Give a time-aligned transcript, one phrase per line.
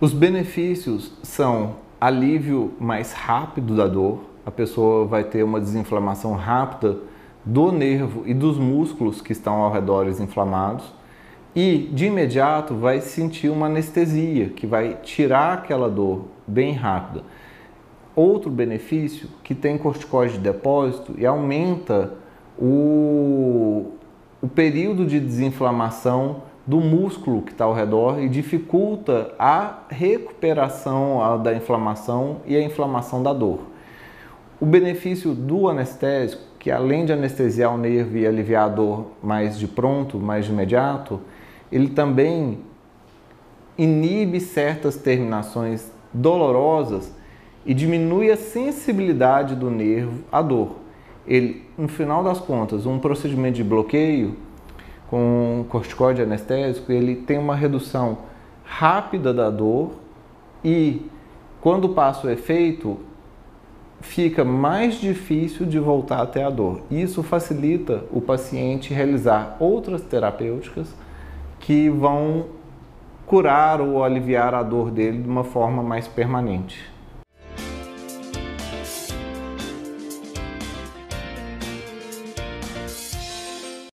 [0.00, 6.98] Os benefícios são alívio mais rápido da dor, a pessoa vai ter uma desinflamação rápida
[7.44, 10.84] do nervo e dos músculos que estão ao redor inflamados
[11.52, 17.24] e de imediato vai sentir uma anestesia que vai tirar aquela dor bem rápida.
[18.14, 22.12] Outro benefício que tem corticoide de depósito e aumenta
[22.56, 23.94] o,
[24.40, 31.54] o período de desinflamação do músculo que está ao redor e dificulta a recuperação da
[31.54, 33.60] inflamação e a inflamação da dor.
[34.60, 39.58] O benefício do anestésico, que além de anestesiar o nervo e aliviar a dor mais
[39.58, 41.22] de pronto, mais de imediato,
[41.72, 42.58] ele também
[43.78, 47.10] inibe certas terminações dolorosas
[47.64, 50.72] e diminui a sensibilidade do nervo à dor.
[51.26, 54.36] Ele, no final das contas, um procedimento de bloqueio
[55.10, 58.18] com corticóide anestésico, ele tem uma redução
[58.64, 59.92] rápida da dor
[60.64, 61.02] e
[61.60, 62.98] quando passa o efeito,
[64.00, 66.82] fica mais difícil de voltar até a dor.
[66.90, 70.94] Isso facilita o paciente realizar outras terapêuticas
[71.58, 72.46] que vão
[73.26, 76.97] curar ou aliviar a dor dele de uma forma mais permanente.